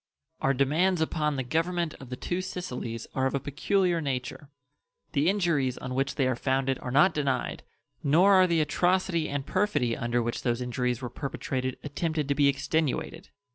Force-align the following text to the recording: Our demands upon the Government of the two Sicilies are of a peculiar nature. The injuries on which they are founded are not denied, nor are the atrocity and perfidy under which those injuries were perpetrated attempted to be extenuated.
Our 0.41 0.55
demands 0.55 0.99
upon 0.99 1.35
the 1.35 1.43
Government 1.43 1.93
of 1.99 2.09
the 2.09 2.15
two 2.15 2.41
Sicilies 2.41 3.05
are 3.13 3.27
of 3.27 3.35
a 3.35 3.39
peculiar 3.39 4.01
nature. 4.01 4.49
The 5.11 5.29
injuries 5.29 5.77
on 5.77 5.93
which 5.93 6.15
they 6.15 6.25
are 6.27 6.35
founded 6.35 6.79
are 6.79 6.89
not 6.89 7.13
denied, 7.13 7.61
nor 8.03 8.33
are 8.33 8.47
the 8.47 8.61
atrocity 8.61 9.29
and 9.29 9.45
perfidy 9.45 9.95
under 9.95 10.23
which 10.23 10.41
those 10.41 10.59
injuries 10.59 11.03
were 11.03 11.09
perpetrated 11.11 11.77
attempted 11.83 12.27
to 12.29 12.33
be 12.33 12.47
extenuated. 12.47 13.29